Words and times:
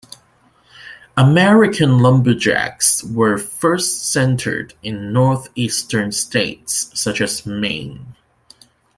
American 1.15 1.99
lumberjacks 1.99 3.03
were 3.03 3.37
first 3.37 4.11
centred 4.11 4.73
in 4.81 5.13
north-eastern 5.13 6.11
states 6.11 6.89
such 6.99 7.21
as 7.21 7.45
Maine. 7.45 8.15